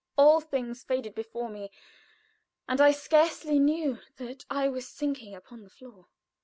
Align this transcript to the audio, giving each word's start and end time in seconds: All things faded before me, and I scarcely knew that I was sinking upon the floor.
All 0.17 0.41
things 0.41 0.83
faded 0.83 1.13
before 1.13 1.47
me, 1.47 1.69
and 2.67 2.81
I 2.81 2.91
scarcely 2.91 3.59
knew 3.59 3.99
that 4.17 4.45
I 4.49 4.67
was 4.67 4.87
sinking 4.87 5.35
upon 5.35 5.61
the 5.61 5.69
floor. 5.69 6.07